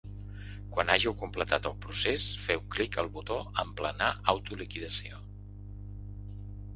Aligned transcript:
Quan 0.75 0.91
hàgiu 0.93 1.13
completat 1.17 1.67
el 1.69 1.75
procés, 1.83 2.25
feu 2.45 2.63
clic 2.75 2.97
al 3.03 3.11
botó 3.17 3.37
“Emplenar 3.65 4.07
autoliquidació”. 4.35 5.21